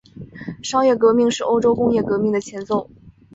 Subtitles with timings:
[0.63, 2.89] 商业革命是欧洲工业革命的前奏。